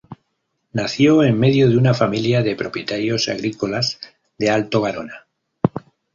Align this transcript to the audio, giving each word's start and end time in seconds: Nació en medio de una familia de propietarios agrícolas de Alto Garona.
Nació 0.73 1.21
en 1.21 1.39
medio 1.39 1.69
de 1.69 1.77
una 1.77 1.93
familia 1.93 2.41
de 2.41 2.55
propietarios 2.55 3.29
agrícolas 3.29 3.99
de 4.35 4.49
Alto 4.49 4.81
Garona. 4.81 5.27